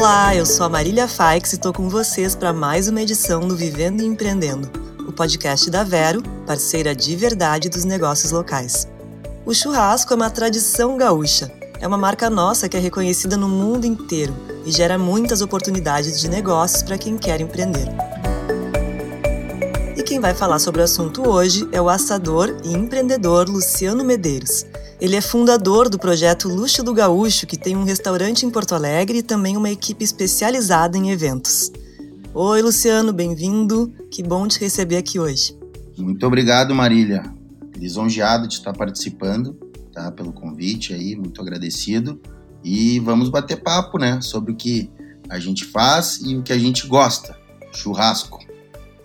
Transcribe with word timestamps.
Olá, 0.00 0.34
eu 0.34 0.46
sou 0.46 0.64
a 0.64 0.68
Marília 0.70 1.06
Faix 1.06 1.52
e 1.52 1.56
estou 1.56 1.74
com 1.74 1.86
vocês 1.86 2.34
para 2.34 2.54
mais 2.54 2.88
uma 2.88 3.02
edição 3.02 3.46
do 3.46 3.54
Vivendo 3.54 4.00
e 4.00 4.06
Empreendendo, 4.06 4.70
o 5.06 5.12
podcast 5.12 5.70
da 5.70 5.84
Vero, 5.84 6.22
parceira 6.46 6.94
de 6.94 7.14
verdade 7.14 7.68
dos 7.68 7.84
negócios 7.84 8.32
locais. 8.32 8.88
O 9.44 9.52
churrasco 9.52 10.14
é 10.14 10.16
uma 10.16 10.30
tradição 10.30 10.96
gaúcha. 10.96 11.52
É 11.78 11.86
uma 11.86 11.98
marca 11.98 12.30
nossa 12.30 12.66
que 12.66 12.78
é 12.78 12.80
reconhecida 12.80 13.36
no 13.36 13.46
mundo 13.46 13.84
inteiro 13.84 14.34
e 14.64 14.72
gera 14.72 14.96
muitas 14.96 15.42
oportunidades 15.42 16.18
de 16.18 16.30
negócios 16.30 16.82
para 16.82 16.96
quem 16.96 17.18
quer 17.18 17.42
empreender. 17.42 17.86
Quem 20.10 20.18
vai 20.18 20.34
falar 20.34 20.58
sobre 20.58 20.80
o 20.80 20.84
assunto 20.84 21.28
hoje 21.28 21.68
é 21.70 21.80
o 21.80 21.88
assador 21.88 22.56
e 22.64 22.72
empreendedor 22.72 23.48
Luciano 23.48 24.02
Medeiros. 24.02 24.66
Ele 25.00 25.14
é 25.14 25.20
fundador 25.20 25.88
do 25.88 26.00
projeto 26.00 26.48
Luxo 26.48 26.82
do 26.82 26.92
Gaúcho, 26.92 27.46
que 27.46 27.56
tem 27.56 27.76
um 27.76 27.84
restaurante 27.84 28.44
em 28.44 28.50
Porto 28.50 28.74
Alegre 28.74 29.18
e 29.18 29.22
também 29.22 29.56
uma 29.56 29.70
equipe 29.70 30.02
especializada 30.02 30.98
em 30.98 31.12
eventos. 31.12 31.70
Oi, 32.34 32.60
Luciano, 32.60 33.12
bem-vindo. 33.12 33.94
Que 34.10 34.20
bom 34.20 34.48
te 34.48 34.58
receber 34.58 34.96
aqui 34.96 35.20
hoje. 35.20 35.56
Muito 35.96 36.26
obrigado, 36.26 36.74
Marília. 36.74 37.22
Lisonjeado 37.76 38.48
de 38.48 38.54
estar 38.54 38.72
participando, 38.72 39.56
tá? 39.92 40.10
Pelo 40.10 40.32
convite 40.32 40.92
aí, 40.92 41.14
muito 41.14 41.40
agradecido. 41.40 42.20
E 42.64 42.98
vamos 42.98 43.28
bater 43.28 43.62
papo, 43.62 43.96
né? 43.96 44.20
Sobre 44.20 44.50
o 44.50 44.56
que 44.56 44.90
a 45.28 45.38
gente 45.38 45.64
faz 45.64 46.20
e 46.20 46.34
o 46.34 46.42
que 46.42 46.52
a 46.52 46.58
gente 46.58 46.88
gosta. 46.88 47.38
Churrasco. 47.72 48.50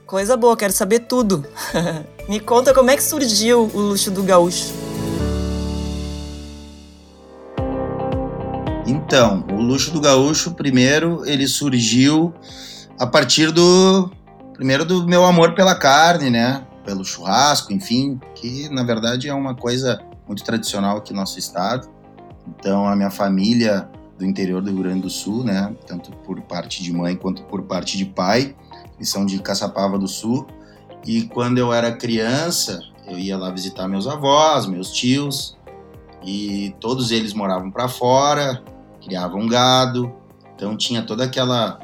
Coisa 0.06 0.38
boa, 0.38 0.56
quero 0.56 0.72
saber 0.72 1.00
tudo. 1.00 1.44
Me 2.30 2.40
conta 2.40 2.76
como 2.76 2.92
é 2.92 2.96
que 2.96 3.02
surgiu 3.02 3.72
o 3.74 3.80
Luxo 3.80 4.12
do 4.12 4.22
Gaúcho. 4.22 4.72
Então, 8.86 9.44
o 9.52 9.62
luxo 9.62 9.92
do 9.92 10.00
gaúcho, 10.00 10.54
primeiro, 10.54 11.24
ele 11.26 11.48
surgiu 11.48 12.32
a 13.00 13.08
partir 13.08 13.52
do 13.52 14.12
primeiro 14.54 14.86
do 14.86 15.08
meu 15.08 15.26
amor 15.26 15.56
pela 15.56 15.74
carne, 15.74 16.30
né? 16.30 16.64
Pelo 16.84 17.04
churrasco, 17.04 17.74
enfim, 17.74 18.20
que 18.36 18.70
na 18.70 18.84
verdade 18.84 19.28
é 19.28 19.34
uma 19.34 19.56
coisa 19.56 20.00
muito 20.28 20.44
tradicional 20.44 20.98
aqui 20.98 21.14
no 21.14 21.20
nosso 21.20 21.40
estado. 21.40 21.90
Então, 22.48 22.88
a 22.88 22.96
minha 22.96 23.10
família 23.10 23.90
do 24.20 24.26
interior 24.26 24.62
do 24.62 24.70
Rio 24.70 24.84
Grande 24.84 25.02
do 25.02 25.10
Sul, 25.10 25.44
né, 25.44 25.76
tanto 25.88 26.12
por 26.18 26.40
parte 26.42 26.84
de 26.84 26.94
mãe 26.94 27.16
quanto 27.16 27.44
por 27.44 27.64
parte 27.64 27.98
de 27.98 28.06
pai, 28.06 28.56
eles 28.98 29.10
são 29.10 29.26
de 29.26 29.40
Caçapava 29.40 29.98
do 29.98 30.08
Sul. 30.08 30.48
E 31.06 31.24
quando 31.24 31.58
eu 31.58 31.72
era 31.72 31.92
criança, 31.92 32.80
eu 33.08 33.18
ia 33.18 33.38
lá 33.38 33.52
visitar 33.52 33.88
meus 33.88 34.08
avós, 34.08 34.66
meus 34.66 34.92
tios, 34.92 35.56
e 36.24 36.74
todos 36.80 37.12
eles 37.12 37.34
moravam 37.34 37.70
para 37.70 37.88
fora, 37.88 38.64
criavam 39.04 39.48
gado, 39.48 40.12
então 40.56 40.76
tinha 40.76 41.04
toda 41.04 41.24
aquela 41.24 41.80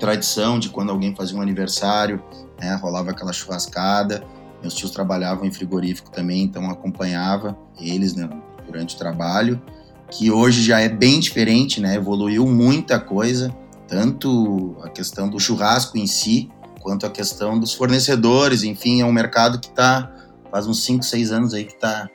tradição 0.00 0.58
de 0.58 0.68
quando 0.68 0.90
alguém 0.90 1.14
fazia 1.14 1.38
um 1.38 1.40
aniversário, 1.40 2.20
né, 2.58 2.74
rolava 2.74 3.10
aquela 3.10 3.32
churrascada. 3.32 4.24
Meus 4.60 4.74
tios 4.74 4.90
trabalhavam 4.90 5.44
em 5.44 5.52
frigorífico 5.52 6.10
também, 6.10 6.42
então 6.42 6.68
acompanhava 6.68 7.56
eles 7.78 8.14
né, 8.14 8.28
durante 8.66 8.96
o 8.96 8.98
trabalho, 8.98 9.62
que 10.10 10.30
hoje 10.30 10.62
já 10.62 10.80
é 10.80 10.88
bem 10.88 11.20
diferente, 11.20 11.80
né, 11.80 11.94
evoluiu 11.94 12.46
muita 12.46 12.98
coisa, 12.98 13.54
tanto 13.92 14.74
a 14.82 14.88
questão 14.88 15.28
do 15.28 15.38
churrasco 15.38 15.98
em 15.98 16.06
si, 16.06 16.48
quanto 16.80 17.04
a 17.04 17.10
questão 17.10 17.60
dos 17.60 17.74
fornecedores, 17.74 18.62
enfim, 18.62 19.02
é 19.02 19.04
um 19.04 19.12
mercado 19.12 19.60
que 19.60 19.68
está 19.68 20.10
faz 20.50 20.66
uns 20.66 20.82
5, 20.84 21.02
6 21.02 21.30
anos 21.30 21.52
aí 21.52 21.64
que 21.64 21.74
está 21.74 22.08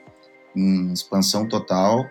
em 0.55 0.91
expansão 0.91 1.47
total 1.47 2.03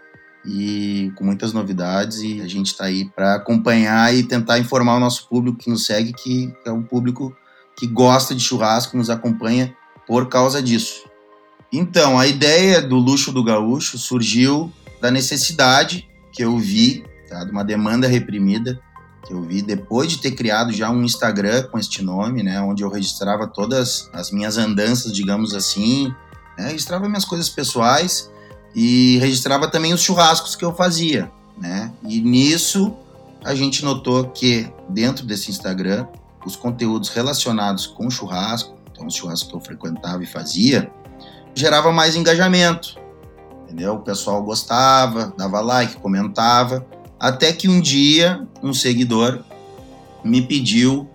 e 0.44 1.12
com 1.17 1.25
muitas 1.25 1.53
novidades. 1.53 2.19
E 2.19 2.41
a 2.41 2.47
gente 2.47 2.69
está 2.69 2.84
aí 2.84 3.06
para 3.06 3.34
acompanhar 3.34 4.14
e 4.14 4.22
tentar 4.22 4.61
informar 4.61 4.98
o 4.98 5.00
nosso 5.00 5.28
público 5.28 5.59
que 5.59 5.69
nos 5.69 5.84
segue, 5.84 6.12
que 6.12 6.55
é 6.64 6.70
um 6.70 6.84
público 6.84 7.37
que 7.77 7.89
gosta 7.89 8.37
de 8.37 8.42
churrasco, 8.42 8.97
nos 8.97 9.11
acompanha 9.11 9.77
por 10.06 10.28
causa 10.28 10.62
disso. 10.62 11.03
Então, 11.72 12.21
a 12.21 12.27
ideia 12.28 12.81
do 12.81 12.97
luxo 12.97 13.33
do 13.33 13.43
gaúcho 13.43 13.98
surgiu 13.98 14.72
da 15.00 15.10
necessidade 15.10 16.09
que 16.31 16.44
eu 16.44 16.56
vi, 16.56 17.04
tá, 17.28 17.43
de 17.43 17.50
uma 17.50 17.65
demanda 17.65 18.06
reprimida 18.06 18.81
que 19.26 19.32
eu 19.32 19.42
vi 19.42 19.60
depois 19.60 20.10
de 20.10 20.19
ter 20.19 20.32
criado 20.32 20.72
já 20.72 20.88
um 20.88 21.03
Instagram 21.03 21.64
com 21.64 21.78
este 21.78 22.03
nome, 22.03 22.42
né, 22.42 22.60
onde 22.60 22.82
eu 22.82 22.88
registrava 22.88 23.47
todas 23.47 24.09
as 24.12 24.31
minhas 24.31 24.56
andanças, 24.56 25.12
digamos 25.12 25.54
assim, 25.54 26.14
né, 26.56 26.69
registrava 26.69 27.09
minhas 27.09 27.25
coisas 27.25 27.48
pessoais 27.48 28.31
e 28.75 29.19
registrava 29.19 29.69
também 29.69 29.92
os 29.92 30.00
churrascos 30.00 30.54
que 30.54 30.65
eu 30.65 30.75
fazia, 30.75 31.31
né? 31.59 31.91
E 32.06 32.20
nisso 32.20 32.94
a 33.44 33.54
gente 33.54 33.84
notou 33.84 34.28
que 34.28 34.70
dentro 34.88 35.25
desse 35.25 35.50
Instagram 35.50 36.06
os 36.44 36.54
conteúdos 36.54 37.09
relacionados 37.09 37.86
com 37.86 38.10
churrasco, 38.10 38.76
então 38.92 39.06
os 39.06 39.15
churrascos 39.15 39.48
que 39.48 39.56
eu 39.56 39.60
frequentava 39.60 40.22
e 40.22 40.26
fazia, 40.26 40.91
gerava 41.54 41.91
mais 41.91 42.15
engajamento, 42.15 42.98
entendeu? 43.65 43.94
O 43.94 44.00
pessoal 44.00 44.42
gostava, 44.42 45.32
dava 45.36 45.60
like, 45.60 45.97
comentava, 45.97 46.86
até 47.26 47.53
que 47.53 47.69
um 47.69 47.81
dia 47.81 48.47
um 48.62 48.72
seguidor 48.72 49.42
me 50.22 50.42
pediu, 50.42 51.09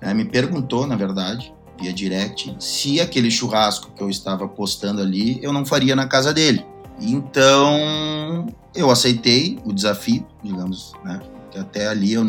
né, 0.00 0.14
me 0.14 0.24
perguntou, 0.24 0.86
na 0.86 0.96
verdade, 0.96 1.52
via 1.78 1.92
direct, 1.92 2.56
se 2.58 2.98
aquele 2.98 3.30
churrasco 3.30 3.90
que 3.94 4.02
eu 4.02 4.08
estava 4.08 4.48
postando 4.48 5.02
ali 5.02 5.38
eu 5.42 5.52
não 5.52 5.66
faria 5.66 5.94
na 5.94 6.06
casa 6.06 6.32
dele. 6.32 6.64
Então, 6.98 8.46
eu 8.74 8.90
aceitei 8.90 9.58
o 9.64 9.72
desafio, 9.72 10.26
digamos, 10.42 10.92
né? 11.04 11.20
Até 11.58 11.88
ali 11.88 12.14
eu 12.14 12.24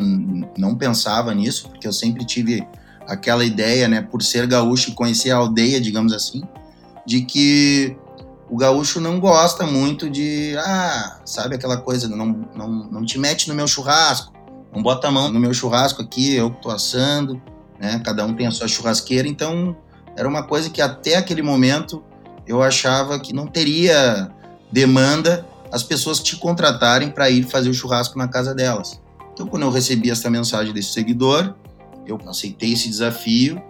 não 0.58 0.75
pensava 0.75 1.34
nisso, 1.34 1.70
porque 1.70 1.88
eu 1.88 1.94
sempre 1.94 2.25
tive 2.25 2.68
aquela 3.08 3.46
ideia, 3.46 3.88
né, 3.88 4.02
por 4.02 4.22
ser 4.24 4.46
gaúcho 4.46 4.90
e 4.90 4.94
conhecer 4.94 5.31
a 5.31 5.38
aldeia, 5.38 5.80
digamos 5.80 6.12
assim, 6.12 6.41
de 7.06 7.22
que 7.22 7.96
o 8.52 8.58
gaúcho 8.58 9.00
não 9.00 9.18
gosta 9.18 9.66
muito 9.66 10.10
de, 10.10 10.58
ah, 10.58 11.22
sabe 11.24 11.56
aquela 11.56 11.78
coisa, 11.78 12.10
não, 12.10 12.46
não, 12.54 12.68
não 12.68 13.06
te 13.06 13.18
mete 13.18 13.48
no 13.48 13.56
meu 13.56 13.66
churrasco, 13.66 14.34
não 14.76 14.84
bota 14.84 15.08
a 15.08 15.12
mão 15.12 15.32
no 15.32 15.40
meu 15.40 15.54
churrasco 15.54 16.02
aqui, 16.02 16.36
eu 16.36 16.50
tô 16.50 16.70
assando, 16.70 17.42
né, 17.80 18.02
cada 18.04 18.26
um 18.26 18.36
tem 18.36 18.46
a 18.46 18.52
sua 18.52 18.68
churrasqueira, 18.68 19.26
então 19.26 19.74
era 20.18 20.28
uma 20.28 20.44
coisa 20.44 20.70
que 20.70 20.82
até 20.82 21.16
aquele 21.16 21.42
momento 21.42 22.04
eu 22.46 22.62
achava 22.62 23.18
que 23.22 23.32
não 23.32 23.48
teria 23.48 24.30
demanda 24.70 25.48
as 25.72 25.82
pessoas 25.82 26.20
te 26.20 26.36
contratarem 26.36 27.10
para 27.10 27.30
ir 27.30 27.44
fazer 27.44 27.70
o 27.70 27.74
churrasco 27.74 28.18
na 28.18 28.28
casa 28.28 28.54
delas. 28.54 29.00
Então, 29.32 29.48
quando 29.48 29.64
eu 29.64 29.72
recebi 29.72 30.12
essa 30.12 30.30
mensagem 30.30 30.74
desse 30.74 30.92
seguidor, 30.92 31.56
eu 32.06 32.20
aceitei 32.28 32.74
esse 32.74 32.90
desafio 32.90 33.62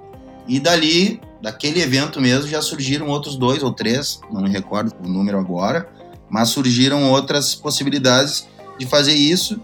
e 0.47 0.59
dali, 0.59 1.22
daquele 1.41 1.81
evento 1.81 2.19
mesmo, 2.19 2.47
já 2.47 2.62
surgiram 2.62 3.07
outros 3.07 3.35
dois 3.35 3.63
ou 3.63 3.72
três, 3.72 4.19
não 4.31 4.41
me 4.41 4.50
recordo 4.50 4.94
o 5.03 5.07
número 5.07 5.38
agora, 5.38 5.88
mas 6.29 6.50
surgiram 6.50 7.09
outras 7.12 7.56
possibilidades 7.56 8.47
de 8.78 8.85
fazer 8.85 9.13
isso. 9.13 9.59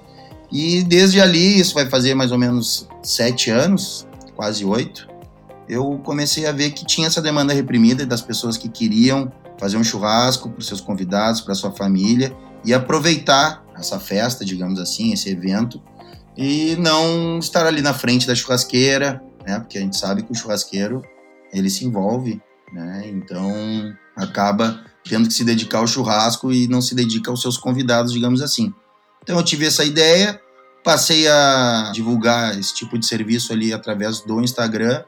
E 0.51 0.83
desde 0.83 1.19
ali, 1.19 1.59
isso 1.59 1.73
vai 1.73 1.89
fazer 1.89 2.13
mais 2.13 2.31
ou 2.31 2.37
menos 2.37 2.87
sete 3.03 3.49
anos, 3.49 4.07
quase 4.35 4.63
oito, 4.63 5.07
eu 5.67 5.99
comecei 6.03 6.45
a 6.45 6.51
ver 6.51 6.71
que 6.71 6.85
tinha 6.85 7.07
essa 7.07 7.21
demanda 7.21 7.53
reprimida 7.53 8.05
das 8.05 8.21
pessoas 8.21 8.57
que 8.57 8.69
queriam 8.69 9.31
fazer 9.57 9.77
um 9.77 9.83
churrasco 9.83 10.49
para 10.49 10.59
os 10.59 10.67
seus 10.67 10.79
convidados, 10.79 11.41
para 11.41 11.53
sua 11.55 11.71
família 11.71 12.35
e 12.63 12.73
aproveitar 12.73 13.63
essa 13.77 13.99
festa, 13.99 14.45
digamos 14.45 14.79
assim, 14.79 15.11
esse 15.11 15.29
evento 15.29 15.81
e 16.37 16.75
não 16.79 17.39
estar 17.39 17.65
ali 17.65 17.81
na 17.81 17.93
frente 17.93 18.27
da 18.27 18.35
churrasqueira, 18.35 19.21
né? 19.47 19.59
Porque 19.59 19.77
a 19.77 19.81
gente 19.81 19.97
sabe 19.97 20.23
que 20.23 20.31
o 20.31 20.35
churrasqueiro 20.35 21.01
ele 21.53 21.69
se 21.69 21.85
envolve, 21.85 22.41
né? 22.73 23.03
Então 23.07 23.49
acaba 24.15 24.83
tendo 25.07 25.27
que 25.27 25.33
se 25.33 25.45
dedicar 25.45 25.77
ao 25.77 25.87
churrasco 25.87 26.51
e 26.51 26.67
não 26.67 26.81
se 26.81 26.93
dedica 26.93 27.31
aos 27.31 27.41
seus 27.41 27.57
convidados, 27.57 28.11
digamos 28.11 28.41
assim. 28.41 28.73
Então 29.23 29.37
eu 29.37 29.43
tive 29.43 29.65
essa 29.65 29.85
ideia, 29.85 30.39
passei 30.83 31.27
a 31.27 31.91
divulgar 31.93 32.59
esse 32.59 32.75
tipo 32.75 32.99
de 32.99 33.05
serviço 33.07 33.53
ali 33.53 33.73
através 33.73 34.19
do 34.19 34.41
Instagram 34.41 35.03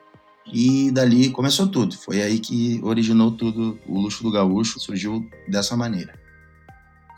e 0.52 0.90
dali 0.92 1.30
começou 1.30 1.68
tudo. 1.68 1.96
Foi 1.98 2.22
aí 2.22 2.40
que 2.40 2.80
originou 2.82 3.32
tudo. 3.32 3.78
O 3.88 4.00
luxo 4.00 4.24
do 4.24 4.32
gaúcho 4.32 4.80
surgiu 4.80 5.30
dessa 5.50 5.76
maneira. 5.76 6.14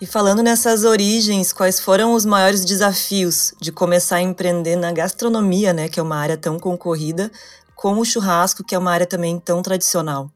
E 0.02 0.06
falando 0.08 0.42
nessas 0.42 0.84
origens, 0.84 1.54
quais 1.54 1.80
foram 1.80 2.16
os 2.16 2.26
maiores 2.26 2.66
desafios 2.66 3.54
de 3.62 3.72
começar 3.72 4.16
a 4.16 4.22
empreender 4.22 4.76
na 4.76 4.92
gastronomia, 4.92 5.74
né, 5.74 5.88
que 5.88 6.00
é 6.00 6.04
uma 6.04 6.16
área 6.18 6.36
tão 6.36 6.58
concorrida, 6.58 7.32
com 7.76 8.00
o 8.00 8.04
churrasco, 8.04 8.64
que 8.64 8.74
é 8.74 8.80
uma 8.80 8.90
área 8.90 9.06
também 9.06 9.38
tão 9.40 9.62
tradicional? 9.62 10.32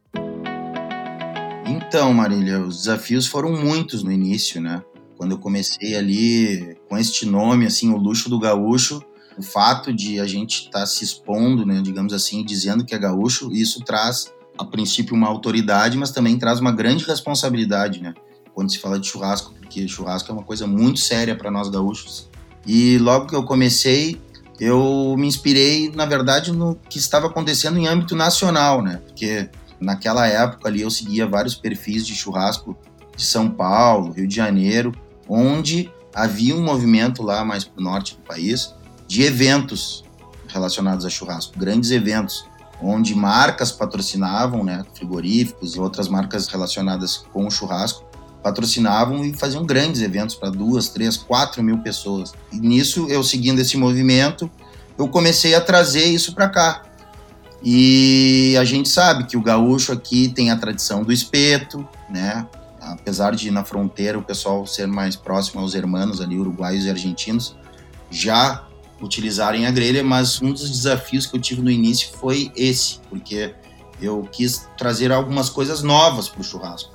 Então, 1.66 2.14
Marília, 2.14 2.62
os 2.62 2.78
desafios 2.78 3.26
foram 3.26 3.54
muitos 3.54 4.04
no 4.04 4.12
início, 4.12 4.62
né? 4.62 4.84
Quando 5.18 5.32
eu 5.32 5.40
comecei 5.40 5.96
ali 5.96 6.78
com 6.88 6.96
este 6.96 7.26
nome, 7.26 7.66
assim, 7.66 7.92
o 7.92 7.98
luxo 7.98 8.30
do 8.30 8.40
gaúcho, 8.40 9.04
o 9.36 9.42
fato 9.42 9.92
de 9.92 10.20
a 10.20 10.28
gente 10.28 10.66
estar 10.66 10.82
tá 10.82 10.86
se 10.86 11.04
expondo, 11.04 11.66
né, 11.66 11.82
digamos 11.82 12.14
assim, 12.14 12.46
dizendo 12.46 12.86
que 12.86 12.94
é 12.94 13.00
gaúcho, 13.00 13.52
isso 13.52 13.84
traz, 13.84 14.32
a 14.60 14.64
princípio, 14.64 15.16
uma 15.16 15.28
autoridade, 15.28 15.98
mas 15.98 16.12
também 16.12 16.38
traz 16.38 16.60
uma 16.60 16.72
grande 16.72 17.04
responsabilidade, 17.04 18.00
né? 18.00 18.14
Quando 18.56 18.72
se 18.72 18.80
fala 18.80 18.98
de 18.98 19.06
churrasco, 19.06 19.54
porque 19.66 19.88
churrasco 19.88 20.32
é 20.32 20.34
uma 20.34 20.44
coisa 20.44 20.66
muito 20.66 21.00
séria 21.00 21.36
para 21.36 21.52
nós 21.52 21.70
gaúchos. 21.70 22.30
E 22.66 22.98
logo 23.00 23.28
que 23.28 23.36
eu 23.36 23.44
comecei, 23.44 24.22
eu 24.60 25.16
me 25.18 25.28
inspirei, 25.28 25.92
na 25.94 26.06
verdade, 26.06 26.52
no 26.52 26.76
que 26.90 26.98
estava 26.98 27.28
acontecendo 27.28 27.78
em 27.78 27.88
âmbito 27.88 28.16
nacional, 28.16 28.82
né? 28.82 29.02
Porque 29.06 29.50
naquela 29.80 30.26
época 30.28 30.70
ali 30.70 30.82
eu 30.82 30.90
seguia 30.90 31.28
vários 31.28 31.56
perfis 31.56 32.06
de 32.06 32.16
churrasco 32.16 32.78
de 33.16 33.24
São 33.24 33.50
Paulo, 33.50 34.14
Rio 34.14 34.28
de 34.28 34.36
Janeiro, 34.36 34.94
onde 35.28 35.92
havia 36.14 36.56
um 36.56 36.64
movimento 36.64 37.22
lá 37.22 37.44
mais 37.44 37.64
para 37.64 37.82
o 37.82 37.84
norte 37.84 38.16
do 38.16 38.22
país 38.22 38.74
de 39.08 39.24
eventos 39.24 40.04
relacionados 40.48 41.06
a 41.06 41.10
churrasco, 41.10 41.60
grandes 41.60 41.92
eventos, 41.92 42.46
onde 42.82 43.14
marcas 43.14 43.72
patrocinavam, 43.72 44.64
né, 44.64 44.86
frigoríficos 44.94 45.76
e 45.76 45.80
outras 45.80 46.08
marcas 46.08 46.48
relacionadas 46.48 47.18
com 47.34 47.46
o 47.46 47.52
churrasco, 47.52 48.05
patrocinavam 48.46 49.26
e 49.26 49.34
faziam 49.34 49.66
grandes 49.66 50.04
eventos 50.04 50.36
para 50.36 50.52
duas, 50.52 50.88
três, 50.88 51.18
quatro 51.18 51.64
mil 51.64 51.80
pessoas. 51.80 52.32
E 52.52 52.60
nisso, 52.60 53.08
eu 53.10 53.24
seguindo 53.24 53.60
esse 53.60 53.76
movimento, 53.76 54.52
eu 55.00 55.08
comecei 55.08 55.56
a 55.56 55.62
trazer 55.62 56.06
isso 56.06 56.36
para 56.36 56.48
cá. 56.48 56.84
E 57.64 58.56
a 58.60 58.64
gente 58.64 58.88
sabe 58.88 59.24
que 59.24 59.36
o 59.36 59.42
gaúcho 59.42 59.92
aqui 59.92 60.30
tem 60.30 60.52
a 60.52 60.56
tradição 60.56 61.04
do 61.04 61.12
espeto, 61.12 61.88
né? 62.08 62.48
Apesar 62.80 63.34
de 63.34 63.50
na 63.50 63.66
fronteira 63.66 64.20
o 64.20 64.22
pessoal 64.22 64.68
ser 64.68 64.86
mais 64.86 65.16
próximo 65.16 65.60
aos 65.60 65.74
hermanos 65.74 66.22
ali, 66.22 66.38
uruguaios 66.38 66.86
e 66.86 66.90
argentinos, 66.92 67.56
já 68.12 68.64
utilizarem 69.02 69.66
a 69.66 69.72
grelha, 69.72 70.04
mas 70.04 70.40
um 70.40 70.52
dos 70.52 70.70
desafios 70.70 71.26
que 71.26 71.36
eu 71.36 71.42
tive 71.42 71.64
no 71.64 71.72
início 71.72 72.10
foi 72.20 72.52
esse, 72.56 73.00
porque 73.10 73.56
eu 74.00 74.22
quis 74.32 74.68
trazer 74.78 75.12
algumas 75.12 75.50
coisas 75.50 75.82
novas 75.82 76.30
para 76.30 76.42
o 76.42 76.44
churrasco 76.44 76.95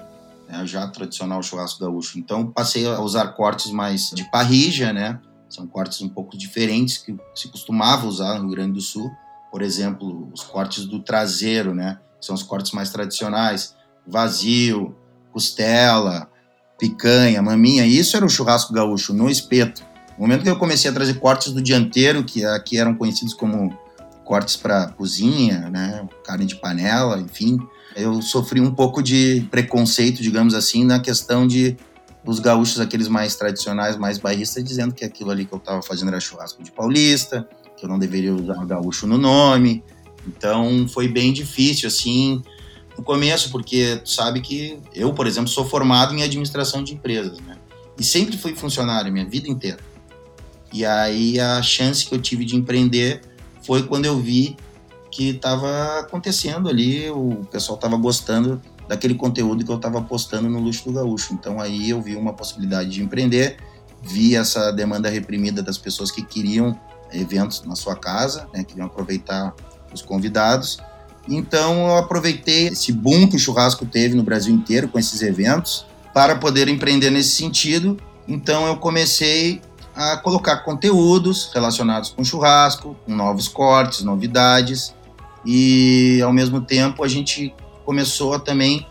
né, 0.50 0.66
já 0.66 0.86
tradicional 0.88 1.42
churrasco 1.42 1.80
gaúcho. 1.80 2.18
Então 2.18 2.50
passei 2.50 2.86
a 2.86 3.00
usar 3.00 3.28
cortes 3.28 3.70
mais 3.70 4.10
de 4.10 4.28
parrija, 4.30 4.92
né? 4.92 5.20
São 5.48 5.66
cortes 5.66 6.00
um 6.02 6.08
pouco 6.08 6.36
diferentes 6.36 6.98
que 6.98 7.16
se 7.34 7.48
costumava 7.48 8.06
usar 8.06 8.34
no 8.34 8.40
Rio 8.40 8.50
Grande 8.50 8.72
do 8.72 8.80
Sul. 8.80 9.10
Por 9.50 9.62
exemplo, 9.62 10.28
os 10.32 10.42
cortes 10.42 10.84
do 10.84 11.00
traseiro, 11.00 11.74
né? 11.74 11.98
São 12.20 12.34
os 12.34 12.42
cortes 12.42 12.72
mais 12.72 12.90
tradicionais, 12.90 13.74
vazio, 14.06 14.94
costela, 15.32 16.30
picanha, 16.78 17.42
maminha. 17.42 17.86
Isso 17.86 18.16
era 18.16 18.26
o 18.26 18.28
churrasco 18.28 18.72
gaúcho 18.72 19.12
no 19.12 19.30
espeto. 19.30 19.82
No 20.16 20.26
momento 20.26 20.42
que 20.42 20.50
eu 20.50 20.58
comecei 20.58 20.90
a 20.90 20.94
trazer 20.94 21.14
cortes 21.14 21.52
do 21.52 21.62
dianteiro, 21.62 22.22
que 22.22 22.44
aqui 22.44 22.76
eram 22.76 22.94
conhecidos 22.94 23.34
como 23.34 23.76
cortes 24.24 24.56
para 24.56 24.88
cozinha, 24.88 25.68
né? 25.70 26.06
Carne 26.24 26.44
de 26.44 26.56
panela, 26.56 27.18
enfim 27.18 27.58
eu 27.96 28.20
sofri 28.22 28.60
um 28.60 28.70
pouco 28.70 29.02
de 29.02 29.46
preconceito, 29.50 30.22
digamos 30.22 30.54
assim, 30.54 30.84
na 30.84 31.00
questão 31.00 31.46
de 31.46 31.76
os 32.24 32.38
gaúchos, 32.38 32.78
aqueles 32.80 33.08
mais 33.08 33.34
tradicionais, 33.34 33.96
mais 33.96 34.18
bairristas, 34.18 34.62
dizendo 34.62 34.94
que 34.94 35.04
aquilo 35.04 35.30
ali 35.30 35.44
que 35.44 35.52
eu 35.52 35.58
estava 35.58 35.82
fazendo 35.82 36.08
era 36.08 36.20
churrasco 36.20 36.62
de 36.62 36.70
paulista, 36.70 37.48
que 37.76 37.84
eu 37.84 37.88
não 37.88 37.98
deveria 37.98 38.34
usar 38.34 38.64
gaúcho 38.66 39.06
no 39.06 39.16
nome. 39.16 39.82
Então 40.26 40.86
foi 40.88 41.08
bem 41.08 41.32
difícil, 41.32 41.88
assim, 41.88 42.42
no 42.96 43.02
começo, 43.02 43.50
porque 43.50 44.00
tu 44.04 44.10
sabe 44.10 44.40
que 44.40 44.78
eu, 44.94 45.12
por 45.14 45.26
exemplo, 45.26 45.48
sou 45.48 45.66
formado 45.66 46.14
em 46.14 46.22
administração 46.22 46.84
de 46.84 46.94
empresas, 46.94 47.40
né? 47.40 47.56
E 47.98 48.04
sempre 48.04 48.36
fui 48.36 48.54
funcionário 48.54 49.12
minha 49.12 49.26
vida 49.26 49.48
inteira. 49.48 49.78
E 50.72 50.84
aí 50.84 51.40
a 51.40 51.62
chance 51.62 52.06
que 52.06 52.14
eu 52.14 52.20
tive 52.20 52.44
de 52.44 52.54
empreender 52.54 53.22
foi 53.62 53.82
quando 53.82 54.04
eu 54.04 54.18
vi 54.18 54.56
que 55.20 55.28
estava 55.32 56.00
acontecendo 56.00 56.66
ali, 56.66 57.10
o 57.10 57.46
pessoal 57.50 57.76
estava 57.76 57.94
gostando 57.98 58.58
daquele 58.88 59.14
conteúdo 59.14 59.62
que 59.62 59.70
eu 59.70 59.76
estava 59.76 60.00
postando 60.00 60.48
no 60.48 60.58
Luxo 60.58 60.86
do 60.86 60.92
Gaúcho. 60.94 61.34
Então 61.34 61.60
aí 61.60 61.90
eu 61.90 62.00
vi 62.00 62.16
uma 62.16 62.32
possibilidade 62.32 62.88
de 62.88 63.02
empreender, 63.02 63.58
vi 64.02 64.34
essa 64.34 64.70
demanda 64.70 65.10
reprimida 65.10 65.62
das 65.62 65.76
pessoas 65.76 66.10
que 66.10 66.22
queriam 66.22 66.74
eventos 67.12 67.62
na 67.64 67.76
sua 67.76 67.94
casa, 67.94 68.48
né, 68.54 68.64
queriam 68.64 68.86
aproveitar 68.86 69.54
os 69.92 70.00
convidados. 70.00 70.78
Então 71.28 71.88
eu 71.88 71.96
aproveitei 71.98 72.68
esse 72.68 72.90
boom 72.90 73.28
que 73.28 73.36
o 73.36 73.38
churrasco 73.38 73.84
teve 73.84 74.14
no 74.14 74.22
Brasil 74.22 74.54
inteiro 74.54 74.88
com 74.88 74.98
esses 74.98 75.20
eventos 75.20 75.84
para 76.14 76.34
poder 76.36 76.66
empreender 76.66 77.10
nesse 77.10 77.36
sentido. 77.36 77.98
Então 78.26 78.66
eu 78.66 78.78
comecei 78.78 79.60
a 79.94 80.16
colocar 80.16 80.64
conteúdos 80.64 81.50
relacionados 81.52 82.08
com 82.08 82.24
churrasco, 82.24 82.96
com 83.04 83.14
novos 83.14 83.48
cortes, 83.48 84.02
novidades, 84.02 84.94
e 85.44 86.20
ao 86.22 86.32
mesmo 86.32 86.60
tempo 86.60 87.02
a 87.02 87.08
gente 87.08 87.54
começou 87.84 88.34
a 88.34 88.38
também 88.38 88.86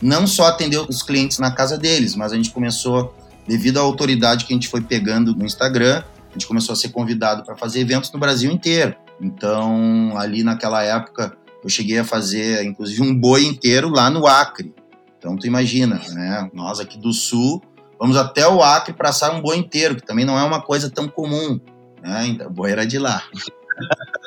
não 0.00 0.26
só 0.26 0.46
atender 0.46 0.78
os 0.78 1.02
clientes 1.02 1.38
na 1.38 1.52
casa 1.52 1.78
deles, 1.78 2.16
mas 2.16 2.32
a 2.32 2.36
gente 2.36 2.50
começou, 2.50 3.14
devido 3.46 3.78
à 3.78 3.80
autoridade 3.80 4.44
que 4.44 4.52
a 4.52 4.56
gente 4.56 4.68
foi 4.68 4.80
pegando 4.80 5.34
no 5.34 5.44
Instagram, 5.44 6.02
a 6.28 6.32
gente 6.32 6.46
começou 6.46 6.72
a 6.72 6.76
ser 6.76 6.88
convidado 6.88 7.44
para 7.44 7.56
fazer 7.56 7.80
eventos 7.80 8.10
no 8.10 8.18
Brasil 8.18 8.50
inteiro. 8.50 8.96
Então, 9.20 10.14
ali 10.16 10.42
naquela 10.42 10.82
época, 10.82 11.36
eu 11.62 11.70
cheguei 11.70 11.98
a 11.98 12.04
fazer, 12.04 12.64
inclusive, 12.64 13.00
um 13.02 13.14
boi 13.14 13.44
inteiro 13.44 13.88
lá 13.88 14.10
no 14.10 14.26
Acre. 14.26 14.74
Então, 15.18 15.36
tu 15.36 15.46
imagina, 15.46 16.00
né? 16.10 16.50
Nós 16.52 16.80
aqui 16.80 16.98
do 16.98 17.12
Sul, 17.12 17.62
vamos 18.00 18.16
até 18.16 18.48
o 18.48 18.60
Acre 18.60 18.92
para 18.92 19.10
assar 19.10 19.32
um 19.32 19.40
boi 19.40 19.56
inteiro, 19.56 19.94
que 19.94 20.02
também 20.02 20.24
não 20.24 20.36
é 20.36 20.42
uma 20.42 20.60
coisa 20.60 20.90
tão 20.90 21.06
comum. 21.06 21.60
Né? 22.02 22.26
Então, 22.26 22.48
o 22.48 22.50
boi 22.50 22.72
era 22.72 22.84
de 22.84 22.98
lá. 22.98 23.22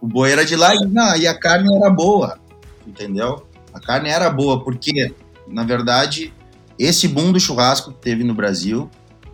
O 0.00 0.06
boi 0.06 0.32
era 0.32 0.44
de 0.44 0.56
lá 0.56 0.74
e, 0.74 0.78
não, 0.86 1.16
e 1.16 1.26
a 1.26 1.38
carne 1.38 1.74
era 1.74 1.90
boa, 1.90 2.38
entendeu? 2.86 3.46
A 3.72 3.80
carne 3.80 4.08
era 4.08 4.30
boa, 4.30 4.64
porque, 4.64 5.14
na 5.46 5.62
verdade, 5.62 6.32
esse 6.78 7.06
boom 7.06 7.32
do 7.32 7.38
churrasco 7.38 7.92
que 7.92 8.00
teve 8.00 8.24
no 8.24 8.34
Brasil, 8.34 8.90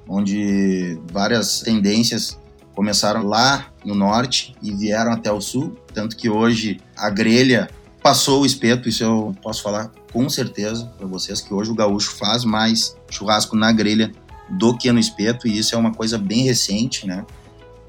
onde 0.08 1.00
várias 1.12 1.60
tendências 1.60 2.38
começaram 2.74 3.22
lá 3.22 3.72
no 3.84 3.94
norte 3.94 4.54
e 4.60 4.72
vieram 4.72 5.12
até 5.12 5.32
o 5.32 5.40
sul, 5.40 5.76
tanto 5.94 6.16
que 6.16 6.28
hoje 6.28 6.80
a 6.96 7.08
grelha 7.08 7.70
passou 8.02 8.42
o 8.42 8.46
espeto, 8.46 8.88
isso 8.88 9.02
eu 9.02 9.34
posso 9.42 9.62
falar 9.62 9.90
com 10.12 10.28
certeza 10.28 10.86
para 10.98 11.06
vocês, 11.06 11.40
que 11.40 11.52
hoje 11.52 11.70
o 11.70 11.74
gaúcho 11.74 12.16
faz 12.16 12.44
mais 12.44 12.96
churrasco 13.10 13.56
na 13.56 13.72
grelha 13.72 14.12
do 14.50 14.76
que 14.76 14.90
no 14.92 14.98
espeto, 14.98 15.48
e 15.48 15.58
isso 15.58 15.74
é 15.74 15.78
uma 15.78 15.92
coisa 15.92 16.18
bem 16.18 16.44
recente, 16.44 17.06
né? 17.06 17.24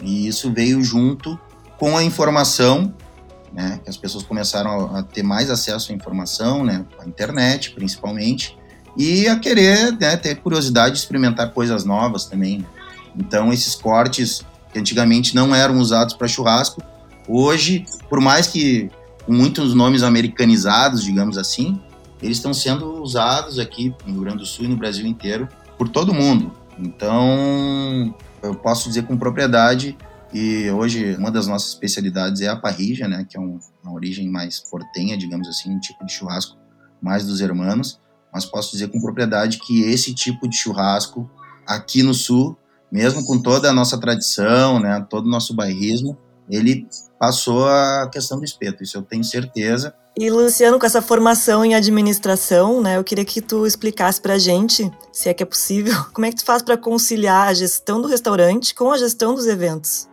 E 0.01 0.27
isso 0.27 0.51
veio 0.51 0.81
junto 0.83 1.39
com 1.77 1.97
a 1.97 2.03
informação, 2.03 2.94
né, 3.53 3.79
que 3.83 3.89
as 3.89 3.97
pessoas 3.97 4.24
começaram 4.24 4.95
a 4.95 5.03
ter 5.03 5.24
mais 5.24 5.50
acesso 5.50 5.91
à 5.91 5.95
informação, 5.95 6.63
né, 6.63 6.85
à 7.00 7.06
internet 7.07 7.71
principalmente, 7.71 8.57
e 8.95 9.27
a 9.27 9.38
querer 9.38 9.94
né, 9.94 10.18
ter 10.18 10.35
curiosidade 10.38 10.95
de 10.95 11.01
experimentar 11.01 11.51
coisas 11.51 11.85
novas 11.85 12.25
também. 12.25 12.65
Então, 13.15 13.53
esses 13.53 13.75
cortes 13.75 14.43
que 14.74 14.79
antigamente 14.79 15.36
não 15.36 15.53
eram 15.53 15.77
usados 15.77 16.15
para 16.15 16.27
churrasco, 16.27 16.81
hoje, 17.27 17.86
por 18.10 18.19
mais 18.19 18.48
que 18.48 18.89
muitos 19.27 19.74
nomes 19.75 20.01
americanizados, 20.03 21.03
digamos 21.03 21.38
assim, 21.38 21.79
eles 22.22 22.38
estão 22.38 22.53
sendo 22.53 23.01
usados 23.01 23.60
aqui 23.60 23.93
no 24.05 24.13
Rio 24.13 24.22
Grande 24.22 24.39
do 24.39 24.46
Sul 24.46 24.65
e 24.65 24.67
no 24.67 24.75
Brasil 24.75 25.05
inteiro 25.05 25.48
por 25.77 25.88
todo 25.88 26.13
mundo. 26.13 26.51
Então, 26.79 28.15
eu 28.41 28.55
posso 28.55 28.88
dizer 28.88 29.03
com 29.03 29.17
propriedade 29.17 29.96
e 30.34 30.69
hoje 30.72 31.15
uma 31.15 31.31
das 31.31 31.48
nossas 31.48 31.69
especialidades 31.69 32.41
é 32.41 32.48
a 32.48 32.55
parrija, 32.55 33.07
né, 33.07 33.25
que 33.29 33.38
é 33.38 33.39
um, 33.39 33.60
uma 33.84 33.93
origem 33.93 34.29
mais 34.29 34.60
portenha, 34.60 35.17
digamos 35.17 35.48
assim, 35.48 35.72
um 35.72 35.79
tipo 35.79 36.05
de 36.05 36.12
churrasco 36.12 36.57
mais 37.01 37.25
dos 37.25 37.41
hermanos. 37.41 38.00
Mas 38.34 38.46
posso 38.46 38.72
dizer 38.72 38.89
com 38.89 39.01
propriedade 39.01 39.57
que 39.60 39.84
esse 39.84 40.13
tipo 40.13 40.48
de 40.48 40.57
churrasco 40.57 41.29
aqui 41.65 42.03
no 42.03 42.13
sul, 42.13 42.57
mesmo 42.91 43.25
com 43.25 43.41
toda 43.41 43.69
a 43.69 43.74
nossa 43.74 43.98
tradição, 43.98 44.79
né, 44.79 45.05
todo 45.10 45.25
o 45.25 45.29
nosso 45.29 45.55
bairrismo, 45.55 46.17
ele 46.50 46.88
passou 47.19 47.67
a 47.67 48.10
questão 48.12 48.38
do 48.38 48.46
espeto. 48.46 48.84
Isso 48.84 48.98
eu 48.98 49.01
tenho 49.01 49.24
certeza. 49.24 49.93
E 50.17 50.29
Luciano, 50.29 50.79
com 50.79 50.86
essa 50.86 51.01
formação 51.01 51.63
em 51.63 51.75
administração, 51.75 52.81
né, 52.81 52.98
eu 52.98 53.03
queria 53.03 53.25
que 53.25 53.41
tu 53.41 53.65
explicasse 53.65 54.19
para 54.19 54.34
a 54.34 54.39
gente, 54.39 54.91
se 55.12 55.29
é 55.29 55.34
que 55.34 55.43
é 55.43 55.46
possível, 55.46 55.93
como 56.13 56.25
é 56.25 56.29
que 56.31 56.38
tu 56.38 56.46
faz 56.46 56.62
para 56.62 56.77
conciliar 56.77 57.48
a 57.48 57.53
gestão 57.53 58.01
do 58.01 58.07
restaurante 58.07 58.74
com 58.74 58.91
a 58.91 58.98
gestão 58.98 59.36
dos 59.36 59.46
eventos? 59.46 60.07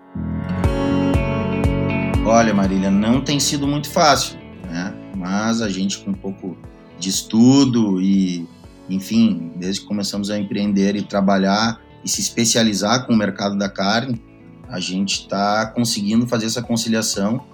Olha, 2.26 2.54
Marília, 2.54 2.90
não 2.90 3.20
tem 3.20 3.38
sido 3.38 3.66
muito 3.66 3.90
fácil, 3.90 4.38
né? 4.64 4.94
Mas 5.14 5.60
a 5.60 5.68
gente 5.68 5.98
com 5.98 6.10
um 6.10 6.14
pouco 6.14 6.56
de 6.98 7.10
estudo 7.10 8.00
e, 8.00 8.48
enfim, 8.88 9.52
desde 9.56 9.82
que 9.82 9.86
começamos 9.86 10.30
a 10.30 10.38
empreender 10.38 10.96
e 10.96 11.02
trabalhar 11.02 11.78
e 12.02 12.08
se 12.08 12.22
especializar 12.22 13.06
com 13.06 13.12
o 13.12 13.16
mercado 13.16 13.58
da 13.58 13.68
carne, 13.68 14.22
a 14.70 14.80
gente 14.80 15.20
está 15.20 15.66
conseguindo 15.66 16.26
fazer 16.26 16.46
essa 16.46 16.62
conciliação, 16.62 17.44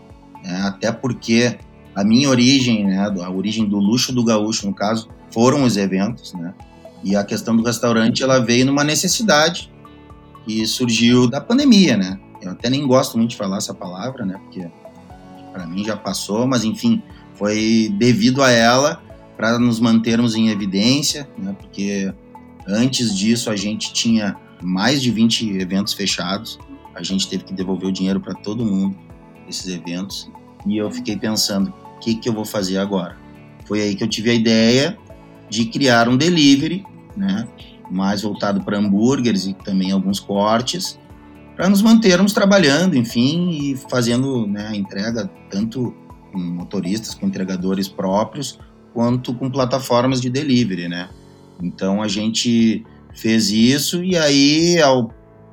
né? 0.43 0.63
até 0.63 0.93
porque 0.93 1.59
a 1.93 2.05
minha 2.05 2.31
origem, 2.31 2.87
né, 2.87 3.13
a 3.21 3.31
origem 3.31 3.69
do 3.69 3.77
luxo 3.77 4.13
do 4.13 4.25
gaúcho, 4.25 4.69
no 4.69 4.73
caso, 4.73 5.09
foram 5.33 5.65
os 5.65 5.77
eventos, 5.77 6.33
né? 6.35 6.55
E 7.03 7.17
a 7.17 7.25
questão 7.25 7.57
do 7.57 7.65
restaurante, 7.65 8.23
ela 8.23 8.39
veio 8.39 8.67
numa 8.67 8.85
necessidade 8.85 9.71
que 10.45 10.65
surgiu 10.65 11.29
da 11.29 11.41
pandemia, 11.41 11.97
né? 11.97 12.21
Eu 12.41 12.53
até 12.53 12.71
nem 12.71 12.87
gosto 12.87 13.19
muito 13.19 13.31
de 13.31 13.37
falar 13.37 13.59
essa 13.59 13.75
palavra, 13.75 14.25
né? 14.25 14.39
Porque 14.45 14.67
para 15.53 15.67
mim 15.67 15.85
já 15.85 15.97
passou, 15.97 16.47
mas 16.47 16.65
enfim, 16.65 17.03
foi 17.35 17.93
devido 17.99 18.43
a 18.43 18.51
ela 18.51 19.03
para 19.37 19.59
nos 19.59 19.81
mantermos 19.81 20.35
em 20.35 20.49
evidência, 20.49 21.29
né? 21.37 21.55
Porque 21.59 22.13
antes 22.67 23.17
disso 23.17 23.51
a 23.51 23.57
gente 23.57 23.93
tinha 23.93 24.37
mais 24.63 25.03
de 25.03 25.11
20 25.11 25.59
eventos 25.59 25.93
fechados. 25.93 26.59
A 26.95 27.03
gente 27.03 27.29
teve 27.29 27.45
que 27.45 27.55
devolver 27.55 27.89
o 27.89 27.93
dinheiro 27.93 28.21
para 28.21 28.35
todo 28.35 28.65
mundo 28.65 28.97
desses 29.47 29.69
eventos. 29.69 30.31
E 30.67 30.77
eu 30.77 30.91
fiquei 30.91 31.17
pensando, 31.17 31.73
o 31.97 31.99
que, 32.01 32.15
que 32.15 32.29
eu 32.29 32.33
vou 32.33 32.45
fazer 32.45 32.79
agora? 32.79 33.17
Foi 33.65 33.81
aí 33.81 33.95
que 33.95 34.05
eu 34.05 34.09
tive 34.09 34.31
a 34.31 34.35
ideia 34.35 34.99
de 35.49 35.65
criar 35.67 36.09
um 36.09 36.17
delivery, 36.17 36.85
né? 37.17 37.49
Mais 37.91 38.23
voltado 38.23 38.63
para 38.63 38.79
hambúrgueres 38.79 39.47
e 39.47 39.55
também 39.55 39.91
alguns 39.91 40.21
cortes, 40.21 40.99
para 41.61 41.69
nos 41.69 41.83
mantermos 41.83 42.33
trabalhando, 42.33 42.97
enfim, 42.97 43.51
e 43.51 43.77
fazendo 43.91 44.47
né, 44.47 44.69
a 44.69 44.75
entrega 44.75 45.31
tanto 45.51 45.95
com 46.33 46.39
motoristas, 46.39 47.15
com 47.15 47.27
entregadores 47.27 47.87
próprios, 47.87 48.59
quanto 48.95 49.35
com 49.35 49.51
plataformas 49.51 50.23
de 50.23 50.31
delivery, 50.31 50.89
né? 50.89 51.11
Então 51.63 52.03
a 52.03 52.09
gente 52.09 52.83
fez 53.15 53.51
isso 53.51 54.03
e 54.03 54.17
aí 54.17 54.81
ao 54.81 55.13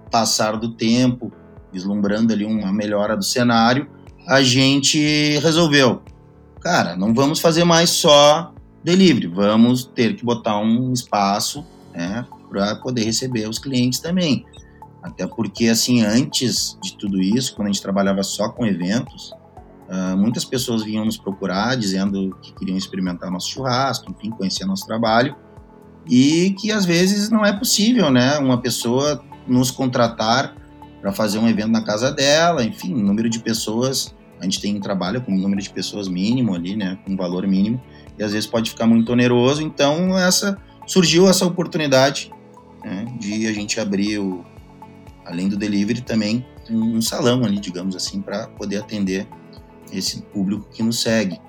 passar 0.10 0.54
do 0.54 0.76
tempo, 0.76 1.30
vislumbrando 1.74 2.32
ali 2.32 2.46
uma 2.46 2.72
melhora 2.72 3.18
do 3.18 3.26
cenário, 3.26 3.86
a 4.26 4.42
gente 4.42 5.38
resolveu, 5.40 6.02
cara, 6.62 6.96
não 6.96 7.14
vamos 7.14 7.42
fazer 7.42 7.66
mais 7.66 7.90
só 7.90 8.54
delivery, 8.82 9.28
vamos 9.28 9.84
ter 9.84 10.16
que 10.16 10.24
botar 10.24 10.58
um 10.58 10.94
espaço, 10.94 11.66
né, 11.94 12.26
para 12.50 12.78
poder 12.78 13.04
receber 13.04 13.50
os 13.50 13.60
clientes 13.60 14.00
também. 14.00 14.46
Até 15.08 15.26
porque, 15.26 15.70
assim, 15.70 16.04
antes 16.04 16.78
de 16.84 16.98
tudo 16.98 17.22
isso, 17.22 17.56
quando 17.56 17.70
a 17.70 17.72
gente 17.72 17.82
trabalhava 17.82 18.22
só 18.24 18.50
com 18.50 18.66
eventos, 18.66 19.32
uh, 19.88 20.18
muitas 20.18 20.44
pessoas 20.44 20.84
vinham 20.84 21.06
nos 21.06 21.18
procurar 21.18 21.76
dizendo 21.78 22.38
que 22.42 22.54
queriam 22.54 22.78
experimentar 22.78 23.32
nosso 23.32 23.50
churrasco, 23.50 24.12
enfim, 24.12 24.32
conhecer 24.32 24.66
nosso 24.66 24.86
trabalho, 24.86 25.34
e 26.10 26.54
que 26.60 26.72
às 26.74 26.86
vezes 26.86 27.30
não 27.30 27.46
é 27.46 27.58
possível, 27.58 28.12
né, 28.12 28.38
uma 28.38 28.60
pessoa 28.60 29.24
nos 29.48 29.72
contratar 29.72 30.56
para 31.02 31.14
fazer 31.14 31.40
um 31.40 31.48
evento 31.48 31.70
na 31.70 31.82
casa 31.82 32.12
dela, 32.12 32.64
enfim, 32.64 32.94
número 32.94 33.30
de 33.30 33.40
pessoas, 33.40 34.14
a 34.42 34.44
gente 34.44 34.60
tem 34.60 34.78
trabalho 34.80 35.22
com 35.22 35.32
um 35.32 35.38
número 35.38 35.62
de 35.62 35.70
pessoas 35.70 36.10
mínimo 36.10 36.54
ali, 36.54 36.76
né, 36.76 37.00
com 37.06 37.14
um 37.14 37.16
valor 37.16 37.48
mínimo, 37.48 37.82
e 38.20 38.24
às 38.24 38.34
vezes 38.34 38.48
pode 38.48 38.70
ficar 38.72 38.86
muito 38.88 39.10
oneroso, 39.12 39.62
então 39.62 40.18
essa 40.18 40.58
surgiu 40.86 41.30
essa 41.30 41.46
oportunidade 41.46 42.32
né, 42.84 43.06
de 43.20 43.48
a 43.48 43.54
gente 43.54 43.80
abrir 43.80 44.20
o, 44.20 44.46
além 45.28 45.50
do 45.50 45.58
delivery, 45.58 46.02
também 46.02 46.46
um 46.70 47.02
salão 47.02 47.44
ali, 47.44 47.60
digamos 47.60 47.96
assim, 47.96 48.22
para 48.22 48.48
poder 48.48 48.78
atender 48.78 49.28
esse 49.92 50.22
público 50.22 50.68
que 50.74 50.82
nos 50.82 51.00
segue. 51.02 51.40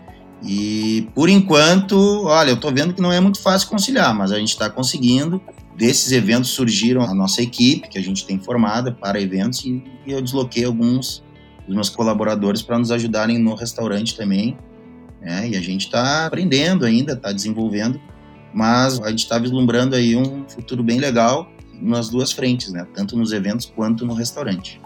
E 0.43 1.09
por 1.15 1.29
enquanto, 1.29 1.97
olha, 2.25 2.51
eu 2.51 2.55
estou 2.55 2.73
vendo 2.73 2.95
que 2.95 3.01
não 3.01 3.13
é 3.13 3.19
muito 3.19 3.41
fácil 3.41 3.69
conciliar, 3.69 4.15
mas 4.15 4.31
a 4.31 4.39
gente 4.39 4.51
está 4.51 4.69
conseguindo. 4.69 5.41
Desses 5.77 6.13
eventos 6.13 6.51
surgiram 6.51 7.03
a 7.03 7.15
nossa 7.15 7.41
equipe, 7.41 7.89
que 7.89 7.99
a 7.99 8.03
gente 8.03 8.27
tem 8.27 8.39
formada 8.39 8.93
para 8.93 9.21
eventos, 9.21 9.65
e 9.65 9.83
eu 10.07 10.21
desloquei 10.21 10.65
alguns 10.65 11.23
dos 11.67 11.75
meus 11.75 11.89
colaboradores 11.89 12.63
para 12.63 12.79
nos 12.79 12.91
ajudarem 12.91 13.39
no 13.39 13.55
restaurante 13.55 14.17
também. 14.17 14.57
Né? 15.21 15.51
E 15.51 15.57
a 15.57 15.61
gente 15.61 15.87
está 15.87 16.27
aprendendo 16.27 16.85
ainda, 16.85 17.13
está 17.13 17.33
desenvolvendo, 17.33 18.01
mas 18.53 19.01
a 19.01 19.11
gente 19.11 19.21
está 19.21 19.39
vislumbrando 19.39 19.95
aí 19.95 20.17
um 20.17 20.49
futuro 20.49 20.83
bem 20.83 20.99
legal 20.99 21.49
nas 21.81 22.09
duas 22.09 22.33
frentes, 22.33 22.73
né? 22.73 22.87
Tanto 22.95 23.17
nos 23.17 23.33
eventos 23.33 23.67
quanto 23.67 24.07
no 24.07 24.15
restaurante. 24.15 24.81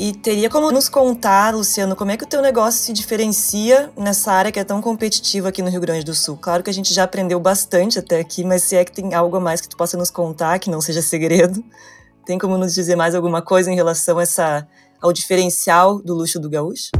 E 0.00 0.12
teria 0.12 0.48
como 0.48 0.70
nos 0.70 0.88
contar, 0.88 1.52
Luciano, 1.52 1.96
como 1.96 2.12
é 2.12 2.16
que 2.16 2.22
o 2.22 2.26
teu 2.26 2.40
negócio 2.40 2.80
se 2.80 2.92
diferencia 2.92 3.90
nessa 3.96 4.30
área 4.30 4.52
que 4.52 4.60
é 4.60 4.62
tão 4.62 4.80
competitiva 4.80 5.48
aqui 5.48 5.60
no 5.60 5.68
Rio 5.68 5.80
Grande 5.80 6.04
do 6.04 6.14
Sul? 6.14 6.36
Claro 6.36 6.62
que 6.62 6.70
a 6.70 6.72
gente 6.72 6.94
já 6.94 7.02
aprendeu 7.02 7.40
bastante 7.40 7.98
até 7.98 8.20
aqui, 8.20 8.44
mas 8.44 8.62
se 8.62 8.76
é 8.76 8.84
que 8.84 8.92
tem 8.92 9.12
algo 9.12 9.36
a 9.36 9.40
mais 9.40 9.60
que 9.60 9.68
tu 9.68 9.76
possa 9.76 9.96
nos 9.96 10.08
contar, 10.08 10.60
que 10.60 10.70
não 10.70 10.80
seja 10.80 11.02
segredo, 11.02 11.64
tem 12.24 12.38
como 12.38 12.56
nos 12.56 12.74
dizer 12.74 12.94
mais 12.94 13.12
alguma 13.12 13.42
coisa 13.42 13.72
em 13.72 13.74
relação 13.74 14.18
a 14.18 14.22
essa, 14.22 14.68
ao 15.02 15.12
diferencial 15.12 16.00
do 16.00 16.14
luxo 16.14 16.38
do 16.38 16.48
gaúcho? 16.48 16.90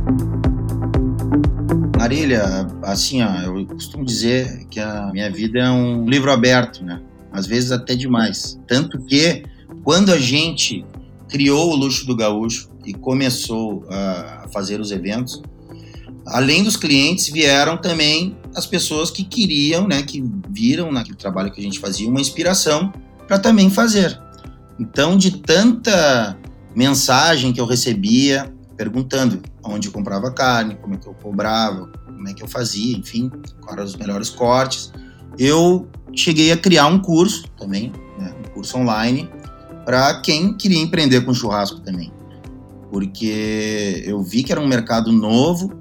Marília, 1.97 2.67
assim, 2.83 3.23
ó, 3.23 3.29
eu 3.43 3.65
costumo 3.67 4.05
dizer 4.05 4.67
que 4.67 4.81
a 4.81 5.11
minha 5.13 5.31
vida 5.31 5.61
é 5.61 5.71
um 5.71 6.05
livro 6.05 6.33
aberto, 6.33 6.85
né? 6.85 7.01
Às 7.39 7.47
vezes 7.47 7.73
até 7.73 7.95
demais. 7.95 8.59
Tanto 8.67 8.99
que 9.03 9.45
quando 9.85 10.13
a 10.13 10.19
gente 10.19 10.85
criou 11.29 11.73
o 11.73 11.77
Luxo 11.77 12.07
do 12.07 12.17
Gaúcho 12.17 12.71
e 12.85 12.93
começou 12.93 13.87
a 13.91 14.49
fazer 14.53 14.81
os 14.81 14.91
eventos, 14.91 15.43
além 16.27 16.63
dos 16.63 16.77
clientes 16.77 17.29
vieram 17.29 17.77
também 17.77 18.37
as 18.55 18.67
pessoas 18.67 19.11
que 19.11 19.25
queriam, 19.25 19.87
né, 19.87 20.03
que 20.03 20.25
viram 20.51 20.91
naquele 20.91 21.17
trabalho 21.17 21.51
que 21.53 21.61
a 21.61 21.65
gente 21.65 21.79
fazia 21.79 22.09
uma 22.09 22.21
inspiração 22.21 22.93
para 23.27 23.39
também 23.39 23.71
fazer. 23.71 24.19
Então, 24.79 25.17
de 25.17 25.39
tanta 25.39 26.37
mensagem 26.75 27.53
que 27.53 27.61
eu 27.61 27.67
recebia 27.67 28.53
perguntando 28.77 29.43
onde 29.63 29.89
eu 29.89 29.93
comprava 29.93 30.31
carne, 30.31 30.77
como 30.77 30.95
é 30.95 30.97
que 30.97 31.07
eu 31.07 31.15
cobrava, 31.15 31.91
como 32.07 32.29
é 32.29 32.33
que 32.33 32.43
eu 32.43 32.49
fazia, 32.49 32.97
enfim, 32.97 33.29
quais 33.61 33.73
eram 33.73 33.85
os 33.85 33.97
melhores 33.97 34.31
cortes, 34.31 34.93
eu 35.39 35.87
cheguei 36.15 36.51
a 36.53 36.57
criar 36.57 36.87
um 36.87 36.99
curso 36.99 37.45
também, 37.59 37.93
né, 38.19 38.35
um 38.45 38.51
curso 38.51 38.77
online, 38.77 39.31
para 39.85 40.21
quem 40.21 40.53
queria 40.53 40.81
empreender 40.83 41.23
com 41.23 41.33
churrasco 41.33 41.81
também. 41.81 42.13
Porque 42.91 44.03
eu 44.07 44.23
vi 44.23 44.43
que 44.43 44.51
era 44.51 44.61
um 44.61 44.67
mercado 44.67 45.13
novo, 45.13 45.73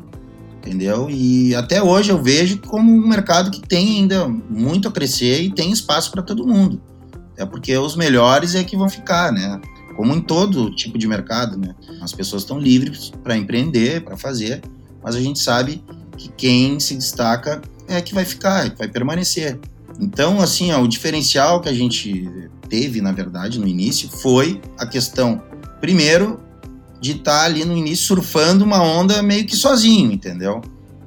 entendeu? 0.58 1.10
E 1.10 1.56
até 1.56 1.82
hoje 1.82 2.12
eu 2.12 2.22
vejo 2.22 2.60
como 2.60 2.92
um 2.92 3.08
mercado 3.08 3.50
que 3.50 3.62
tem 3.62 3.98
ainda 3.98 4.28
muito 4.28 4.88
a 4.88 4.92
crescer 4.92 5.42
e 5.42 5.52
tem 5.52 5.72
espaço 5.72 6.12
para 6.12 6.22
todo 6.22 6.46
mundo. 6.46 6.82
É 7.38 7.46
porque 7.46 7.76
os 7.78 7.96
melhores 7.96 8.56
é 8.56 8.64
que 8.64 8.76
vão 8.76 8.90
ficar, 8.90 9.32
né? 9.32 9.60
Como 9.96 10.14
em 10.14 10.22
todo 10.22 10.76
tipo 10.76 10.98
de 10.98 11.08
mercado, 11.08 11.58
né? 11.58 11.74
As 12.02 12.12
pessoas 12.12 12.44
estão 12.44 12.60
livres 12.60 13.12
para 13.24 13.38
empreender, 13.38 14.04
para 14.04 14.18
fazer, 14.18 14.62
mas 15.04 15.16
a 15.16 15.22
gente 15.22 15.40
sabe 15.40 15.84
que 16.18 16.30
quem 16.30 16.80
se 16.80 16.96
destaca 16.96 17.62
é 17.88 18.02
que 18.02 18.14
vai 18.14 18.26
ficar, 18.26 18.66
é 18.66 18.70
que 18.70 18.78
vai 18.78 18.88
permanecer. 18.88 19.60
Então, 20.00 20.40
assim, 20.40 20.72
ó, 20.72 20.82
o 20.82 20.88
diferencial 20.88 21.62
que 21.62 21.70
a 21.70 21.74
gente 21.74 22.30
teve, 22.70 23.02
na 23.02 23.12
verdade, 23.12 23.60
no 23.60 23.68
início, 23.68 24.10
foi 24.10 24.62
a 24.78 24.86
questão, 24.86 25.42
primeiro, 25.80 26.40
de 27.00 27.12
estar 27.12 27.40
tá 27.40 27.46
ali 27.46 27.64
no 27.64 27.76
início 27.76 28.06
surfando 28.06 28.64
uma 28.64 28.82
onda 28.82 29.22
meio 29.22 29.46
que 29.46 29.56
sozinho, 29.56 30.12
entendeu? 30.12 30.62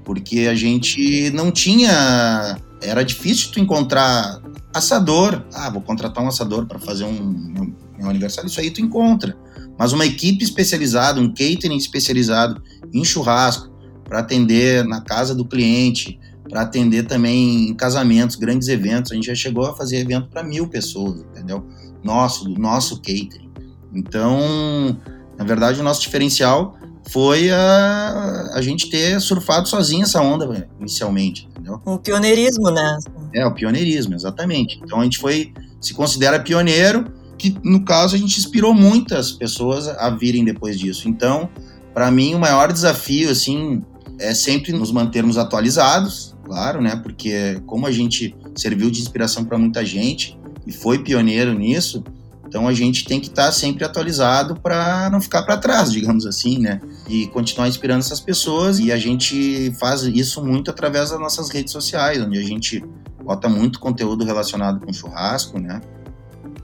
Porque 0.04 0.40
a 0.50 0.54
gente 0.54 1.30
não 1.30 1.50
tinha. 1.50 2.58
Era 2.80 3.04
difícil 3.04 3.50
tu 3.52 3.60
encontrar 3.60 4.40
assador. 4.74 5.44
Ah, 5.52 5.68
vou 5.70 5.82
contratar 5.82 6.24
um 6.24 6.28
assador 6.28 6.66
para 6.66 6.78
fazer 6.78 7.04
um, 7.04 7.74
um 8.00 8.08
aniversário. 8.08 8.48
Isso 8.48 8.60
aí 8.60 8.70
tu 8.70 8.80
encontra. 8.80 9.36
Mas 9.78 9.92
uma 9.92 10.06
equipe 10.06 10.42
especializada, 10.42 11.20
um 11.20 11.28
catering 11.28 11.76
especializado 11.76 12.62
em 12.92 13.04
churrasco, 13.04 13.70
para 14.04 14.18
atender 14.18 14.84
na 14.84 15.00
casa 15.00 15.34
do 15.34 15.44
cliente, 15.44 16.18
para 16.50 16.62
atender 16.62 17.04
também 17.04 17.72
casamentos, 17.74 18.36
grandes 18.36 18.68
eventos. 18.68 19.12
A 19.12 19.14
gente 19.14 19.28
já 19.28 19.34
chegou 19.34 19.66
a 19.66 19.76
fazer 19.76 19.98
evento 19.98 20.28
para 20.28 20.42
mil 20.42 20.68
pessoas, 20.68 21.20
entendeu? 21.20 21.64
Nosso, 22.02 22.44
do 22.44 22.60
nosso 22.60 22.96
catering. 22.96 23.50
Então, 23.94 24.98
na 25.38 25.44
verdade, 25.44 25.80
o 25.80 25.82
nosso 25.82 26.02
diferencial 26.02 26.76
foi 27.08 27.50
a, 27.50 28.50
a 28.54 28.60
gente 28.60 28.90
ter 28.90 29.20
surfado 29.20 29.68
sozinho 29.68 30.02
essa 30.02 30.20
onda 30.20 30.68
inicialmente, 30.78 31.48
entendeu? 31.50 31.80
Um 31.86 31.96
pioneirismo, 31.96 32.70
né? 32.70 32.98
É, 33.34 33.46
o 33.46 33.54
pioneirismo, 33.54 34.14
exatamente. 34.14 34.80
Então 34.84 35.00
a 35.00 35.04
gente 35.04 35.18
foi, 35.18 35.52
se 35.80 35.94
considera 35.94 36.38
pioneiro, 36.40 37.12
que 37.38 37.56
no 37.64 37.84
caso 37.84 38.14
a 38.14 38.18
gente 38.18 38.38
inspirou 38.38 38.74
muitas 38.74 39.32
pessoas 39.32 39.88
a 39.88 40.10
virem 40.10 40.44
depois 40.44 40.78
disso. 40.78 41.08
Então, 41.08 41.48
para 41.94 42.10
mim, 42.10 42.34
o 42.34 42.38
maior 42.38 42.72
desafio, 42.72 43.30
assim, 43.30 43.82
é 44.18 44.34
sempre 44.34 44.72
nos 44.72 44.92
mantermos 44.92 45.38
atualizados, 45.38 46.29
claro, 46.50 46.82
né? 46.82 46.96
Porque 46.96 47.62
como 47.64 47.86
a 47.86 47.92
gente 47.92 48.36
serviu 48.56 48.90
de 48.90 49.00
inspiração 49.00 49.44
para 49.44 49.56
muita 49.56 49.84
gente 49.84 50.36
e 50.66 50.72
foi 50.72 50.98
pioneiro 50.98 51.54
nisso, 51.54 52.02
então 52.44 52.66
a 52.66 52.74
gente 52.74 53.04
tem 53.04 53.20
que 53.20 53.28
estar 53.28 53.46
tá 53.46 53.52
sempre 53.52 53.84
atualizado 53.84 54.56
para 54.56 55.08
não 55.10 55.20
ficar 55.20 55.44
para 55.44 55.56
trás, 55.56 55.92
digamos 55.92 56.26
assim, 56.26 56.58
né? 56.58 56.80
E 57.08 57.28
continuar 57.28 57.68
inspirando 57.68 58.00
essas 58.00 58.18
pessoas. 58.18 58.80
E 58.80 58.90
a 58.90 58.96
gente 58.96 59.72
faz 59.78 60.02
isso 60.02 60.44
muito 60.44 60.72
através 60.72 61.10
das 61.10 61.20
nossas 61.20 61.50
redes 61.50 61.72
sociais, 61.72 62.20
onde 62.20 62.36
a 62.36 62.42
gente 62.42 62.84
bota 63.22 63.48
muito 63.48 63.78
conteúdo 63.78 64.24
relacionado 64.24 64.84
com 64.84 64.92
churrasco, 64.92 65.60
né? 65.60 65.80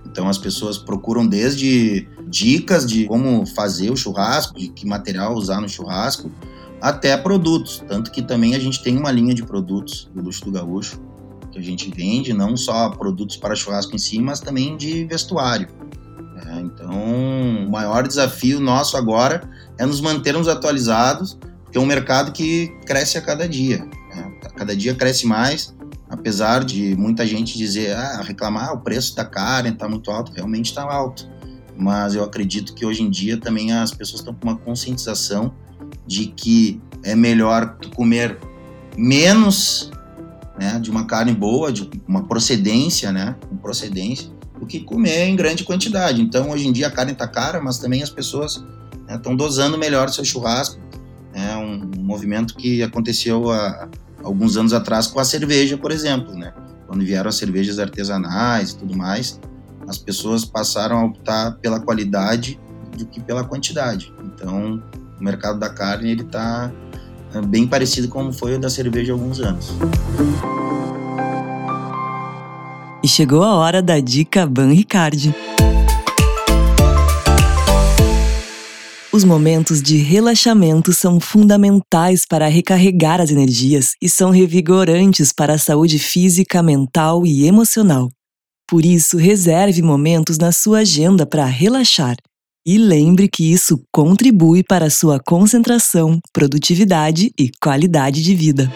Então 0.04 0.28
as 0.28 0.36
pessoas 0.36 0.76
procuram 0.76 1.24
desde 1.24 2.08
dicas 2.26 2.84
de 2.84 3.04
como 3.06 3.46
fazer 3.46 3.92
o 3.92 3.96
churrasco, 3.96 4.58
de 4.58 4.66
que 4.66 4.84
material 4.84 5.34
usar 5.34 5.60
no 5.60 5.68
churrasco, 5.68 6.28
até 6.80 7.16
produtos. 7.16 7.82
Tanto 7.86 8.10
que 8.10 8.22
também 8.22 8.54
a 8.54 8.58
gente 8.58 8.82
tem 8.82 8.96
uma 8.96 9.10
linha 9.10 9.34
de 9.34 9.42
produtos 9.42 10.10
do 10.14 10.22
Luxo 10.22 10.44
do 10.44 10.52
Gaúcho 10.52 11.00
que 11.56 11.58
a 11.58 11.62
gente 11.62 11.90
vende, 11.90 12.34
não 12.34 12.56
só 12.56 12.90
produtos 12.90 13.36
para 13.36 13.54
churrasco 13.54 13.94
em 13.94 13.98
si, 13.98 14.20
mas 14.20 14.40
também 14.40 14.76
de 14.76 15.06
vestuário. 15.06 15.68
É, 16.46 16.60
então, 16.60 16.92
o 17.66 17.70
maior 17.70 18.06
desafio 18.06 18.60
nosso 18.60 18.96
agora 18.96 19.48
é 19.78 19.86
nos 19.86 20.00
mantermos 20.00 20.48
atualizados, 20.48 21.38
porque 21.64 21.78
é 21.78 21.80
um 21.80 21.86
mercado 21.86 22.30
que 22.30 22.68
cresce 22.84 23.16
a 23.16 23.22
cada 23.22 23.48
dia. 23.48 23.78
Né? 24.14 24.38
Cada 24.54 24.76
dia 24.76 24.94
cresce 24.94 25.26
mais, 25.26 25.74
apesar 26.10 26.62
de 26.62 26.94
muita 26.96 27.26
gente 27.26 27.56
dizer, 27.56 27.96
ah, 27.96 28.20
reclamar, 28.22 28.68
ah, 28.68 28.72
o 28.74 28.80
preço 28.80 29.16
da 29.16 29.24
carne 29.24 29.70
está 29.70 29.88
muito 29.88 30.10
alto, 30.10 30.32
realmente 30.32 30.66
está 30.66 30.82
alto. 30.82 31.26
mas 31.78 32.14
eu 32.14 32.24
acredito 32.24 32.74
que 32.74 32.86
hoje 32.86 33.02
em 33.02 33.10
dia 33.10 33.38
também 33.38 33.72
as 33.72 33.92
pessoas 33.92 34.20
estão 34.20 34.34
com 34.34 34.48
uma 34.48 34.56
conscientização 34.56 35.52
de 36.06 36.26
que 36.26 36.80
é 37.02 37.14
melhor 37.14 37.76
tu 37.80 37.90
comer 37.90 38.38
menos 38.96 39.90
né, 40.58 40.78
de 40.78 40.90
uma 40.90 41.06
carne 41.06 41.32
boa, 41.32 41.72
de 41.72 41.88
uma 42.06 42.24
procedência, 42.24 43.12
né, 43.12 43.36
com 43.48 43.56
procedência, 43.56 44.30
do 44.58 44.66
que 44.66 44.80
comer 44.80 45.26
em 45.26 45.36
grande 45.36 45.64
quantidade. 45.64 46.22
Então, 46.22 46.50
hoje 46.50 46.66
em 46.66 46.72
dia 46.72 46.86
a 46.86 46.90
carne 46.90 47.12
está 47.12 47.28
cara, 47.28 47.60
mas 47.60 47.78
também 47.78 48.02
as 48.02 48.10
pessoas 48.10 48.64
estão 49.08 49.32
né, 49.32 49.38
dosando 49.38 49.76
melhor 49.76 50.08
seu 50.08 50.24
churrasco. 50.24 50.80
É 51.34 51.54
um, 51.56 51.90
um 51.98 52.02
movimento 52.02 52.54
que 52.54 52.82
aconteceu 52.82 53.50
há 53.50 53.88
alguns 54.22 54.56
anos 54.56 54.72
atrás 54.72 55.06
com 55.06 55.20
a 55.20 55.24
cerveja, 55.24 55.76
por 55.76 55.92
exemplo, 55.92 56.34
né? 56.34 56.54
Quando 56.86 57.04
vieram 57.04 57.28
as 57.28 57.36
cervejas 57.36 57.78
artesanais 57.78 58.70
e 58.70 58.78
tudo 58.78 58.96
mais, 58.96 59.38
as 59.86 59.98
pessoas 59.98 60.44
passaram 60.44 60.98
a 60.98 61.04
optar 61.04 61.52
pela 61.58 61.78
qualidade 61.78 62.58
do 62.96 63.04
que 63.06 63.20
pela 63.20 63.44
quantidade. 63.44 64.12
Então, 64.24 64.82
o 65.18 65.24
mercado 65.24 65.58
da 65.58 65.68
carne 65.68 66.10
ele 66.10 66.22
está 66.22 66.70
é, 67.34 67.40
bem 67.40 67.66
parecido 67.66 68.08
com 68.08 68.32
foi 68.32 68.54
o 68.54 68.60
da 68.60 68.70
cerveja 68.70 69.12
há 69.12 69.14
alguns 69.14 69.40
anos. 69.40 69.72
E 73.02 73.08
chegou 73.08 73.42
a 73.42 73.54
hora 73.54 73.82
da 73.82 74.00
dica 74.00 74.46
Ban 74.46 74.72
Ricardi. 74.72 75.34
Os 79.12 79.24
momentos 79.24 79.80
de 79.80 79.96
relaxamento 79.96 80.92
são 80.92 81.18
fundamentais 81.18 82.26
para 82.28 82.48
recarregar 82.48 83.18
as 83.18 83.30
energias 83.30 83.92
e 84.02 84.10
são 84.10 84.30
revigorantes 84.30 85.32
para 85.32 85.54
a 85.54 85.58
saúde 85.58 85.98
física, 85.98 86.62
mental 86.62 87.24
e 87.24 87.46
emocional. 87.46 88.10
Por 88.68 88.84
isso, 88.84 89.16
reserve 89.16 89.80
momentos 89.80 90.36
na 90.36 90.52
sua 90.52 90.80
agenda 90.80 91.24
para 91.24 91.46
relaxar. 91.46 92.16
E 92.66 92.78
lembre 92.78 93.28
que 93.28 93.52
isso 93.52 93.80
contribui 93.92 94.64
para 94.64 94.86
a 94.86 94.90
sua 94.90 95.20
concentração, 95.20 96.18
produtividade 96.32 97.32
e 97.38 97.48
qualidade 97.62 98.20
de 98.20 98.34
vida. 98.34 98.68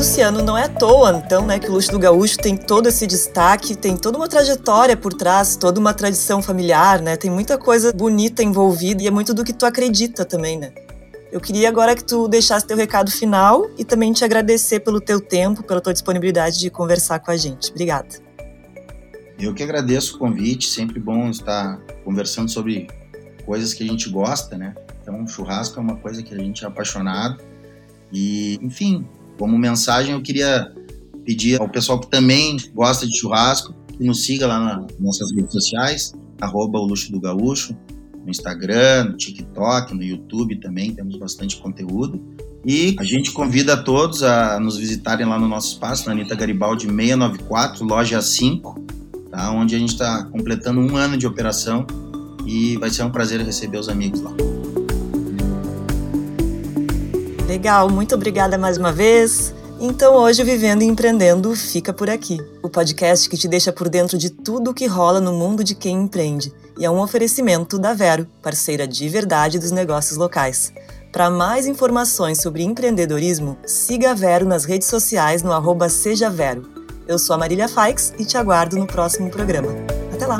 Luciano, 0.00 0.42
não 0.42 0.56
é 0.56 0.64
à 0.64 0.68
toa, 0.68 1.22
então, 1.24 1.46
né, 1.46 1.58
que 1.58 1.68
o 1.68 1.72
Luxo 1.72 1.92
do 1.92 1.98
Gaúcho 1.98 2.38
tem 2.38 2.56
todo 2.56 2.88
esse 2.88 3.06
destaque, 3.06 3.76
tem 3.76 3.96
toda 3.98 4.16
uma 4.16 4.26
trajetória 4.26 4.96
por 4.96 5.12
trás, 5.12 5.56
toda 5.56 5.78
uma 5.78 5.92
tradição 5.92 6.42
familiar, 6.42 7.02
né? 7.02 7.18
Tem 7.18 7.30
muita 7.30 7.58
coisa 7.58 7.92
bonita 7.92 8.42
envolvida 8.42 9.02
e 9.02 9.06
é 9.06 9.10
muito 9.10 9.34
do 9.34 9.44
que 9.44 9.52
tu 9.52 9.66
acredita 9.66 10.24
também, 10.24 10.58
né? 10.58 10.72
Eu 11.30 11.38
queria 11.38 11.68
agora 11.68 11.94
que 11.94 12.02
tu 12.02 12.26
deixasse 12.26 12.66
teu 12.66 12.78
recado 12.78 13.10
final 13.10 13.68
e 13.78 13.84
também 13.84 14.10
te 14.12 14.24
agradecer 14.24 14.80
pelo 14.80 15.00
teu 15.00 15.20
tempo, 15.20 15.62
pela 15.62 15.82
tua 15.82 15.92
disponibilidade 15.92 16.58
de 16.58 16.70
conversar 16.70 17.20
com 17.20 17.30
a 17.30 17.36
gente. 17.36 17.70
Obrigada. 17.70 18.29
Eu 19.40 19.54
que 19.54 19.62
agradeço 19.62 20.16
o 20.16 20.18
convite, 20.18 20.68
sempre 20.68 21.00
bom 21.00 21.30
estar 21.30 21.80
conversando 22.04 22.50
sobre 22.50 22.86
coisas 23.46 23.72
que 23.72 23.82
a 23.82 23.86
gente 23.86 24.10
gosta, 24.10 24.58
né? 24.58 24.74
Então, 25.02 25.26
churrasco 25.26 25.80
é 25.80 25.82
uma 25.82 25.96
coisa 25.96 26.22
que 26.22 26.34
a 26.34 26.38
gente 26.38 26.62
é 26.62 26.68
apaixonado. 26.68 27.42
E, 28.12 28.58
enfim, 28.60 29.06
como 29.38 29.56
mensagem, 29.56 30.12
eu 30.12 30.20
queria 30.20 30.70
pedir 31.24 31.58
ao 31.58 31.68
pessoal 31.68 31.98
que 31.98 32.10
também 32.10 32.58
gosta 32.74 33.06
de 33.06 33.18
churrasco 33.18 33.74
que 33.96 34.04
nos 34.04 34.24
siga 34.24 34.46
lá 34.46 34.60
nas 34.60 34.98
nossas 34.98 35.32
redes 35.32 35.52
sociais, 35.52 36.12
arroba 36.38 36.78
o 36.78 36.84
Luxo 36.84 37.10
do 37.10 37.18
Gaúcho, 37.18 37.74
no 38.22 38.30
Instagram, 38.30 39.04
no 39.04 39.16
TikTok, 39.16 39.94
no 39.94 40.02
YouTube 40.02 40.60
também, 40.60 40.92
temos 40.92 41.16
bastante 41.18 41.56
conteúdo. 41.56 42.22
E 42.64 42.94
a 42.98 43.04
gente 43.04 43.32
convida 43.32 43.72
a 43.72 43.76
todos 43.82 44.22
a 44.22 44.60
nos 44.60 44.76
visitarem 44.76 45.26
lá 45.26 45.38
no 45.38 45.48
nosso 45.48 45.72
espaço, 45.72 46.06
na 46.06 46.12
Anitta 46.12 46.34
Garibaldi 46.34 46.86
694, 46.86 47.84
loja 47.86 48.20
5, 48.20 48.84
tá? 49.30 49.50
onde 49.50 49.76
a 49.76 49.78
gente 49.78 49.92
está 49.92 50.24
completando 50.24 50.80
um 50.80 50.96
ano 50.96 51.16
de 51.16 51.26
operação 51.26 51.86
e 52.46 52.76
vai 52.78 52.90
ser 52.90 53.02
um 53.02 53.10
prazer 53.10 53.40
receber 53.40 53.78
os 53.78 53.88
amigos 53.88 54.20
lá. 54.20 54.32
Legal, 57.46 57.90
muito 57.90 58.14
obrigada 58.14 58.56
mais 58.56 58.76
uma 58.76 58.92
vez. 58.92 59.54
Então 59.80 60.14
hoje 60.14 60.44
Vivendo 60.44 60.82
e 60.82 60.86
Empreendendo 60.86 61.56
fica 61.56 61.92
por 61.92 62.10
aqui. 62.10 62.38
O 62.62 62.68
podcast 62.68 63.28
que 63.28 63.36
te 63.36 63.48
deixa 63.48 63.72
por 63.72 63.88
dentro 63.88 64.18
de 64.18 64.30
tudo 64.30 64.70
o 64.70 64.74
que 64.74 64.86
rola 64.86 65.20
no 65.20 65.32
mundo 65.32 65.64
de 65.64 65.74
quem 65.74 66.02
empreende. 66.02 66.52
E 66.78 66.84
é 66.84 66.90
um 66.90 67.00
oferecimento 67.00 67.78
da 67.78 67.94
Vero, 67.94 68.26
parceira 68.42 68.86
de 68.86 69.08
verdade 69.08 69.58
dos 69.58 69.70
negócios 69.70 70.16
locais. 70.16 70.72
Para 71.10 71.28
mais 71.28 71.66
informações 71.66 72.40
sobre 72.40 72.62
empreendedorismo, 72.62 73.58
siga 73.66 74.12
a 74.12 74.14
Vero 74.14 74.46
nas 74.46 74.64
redes 74.64 74.86
sociais 74.86 75.42
no 75.42 75.52
arroba 75.52 75.88
Seja 75.88 76.30
Vero. 76.30 76.79
Eu 77.10 77.18
sou 77.18 77.34
a 77.34 77.38
Marília 77.38 77.68
Faix 77.68 78.14
e 78.20 78.24
te 78.24 78.38
aguardo 78.38 78.76
no 78.76 78.86
próximo 78.86 79.28
programa. 79.30 79.70
Até 80.14 80.28
lá! 80.28 80.38